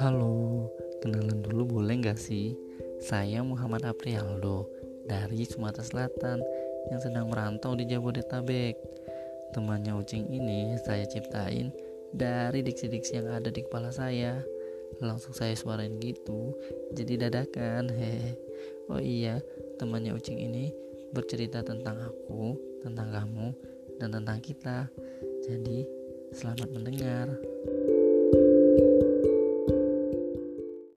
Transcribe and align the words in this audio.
Halo, 0.00 0.64
kenalan 1.04 1.44
dulu 1.44 1.76
boleh 1.76 2.00
gak 2.00 2.16
sih? 2.16 2.56
Saya 3.04 3.44
Muhammad 3.44 3.84
Aprialdo 3.84 4.64
dari 5.04 5.44
Sumatera 5.44 5.84
Selatan 5.84 6.40
yang 6.88 7.00
sedang 7.04 7.28
merantau 7.28 7.76
di 7.76 7.84
Jabodetabek. 7.84 8.80
Temannya 9.52 10.00
Ucing 10.00 10.24
ini 10.32 10.72
saya 10.88 11.04
ciptain 11.04 11.68
dari 12.16 12.64
diksi-diksi 12.64 13.20
yang 13.20 13.28
ada 13.28 13.52
di 13.52 13.60
kepala 13.60 13.92
saya. 13.92 14.40
Langsung 15.04 15.36
saya 15.36 15.52
suarain 15.52 16.00
gitu, 16.00 16.56
jadi 16.96 17.28
dadakan. 17.28 17.92
Hehe. 17.92 18.40
Oh 18.88 19.04
iya, 19.04 19.44
temannya 19.76 20.16
Ucing 20.16 20.40
ini 20.40 20.72
bercerita 21.12 21.60
tentang 21.60 22.00
aku, 22.00 22.56
tentang 22.80 23.12
kamu, 23.12 23.52
dan 24.00 24.12
tentang 24.16 24.40
kita. 24.40 24.88
Jadi, 25.46 25.86
selamat 26.34 26.74
mendengar. 26.74 27.30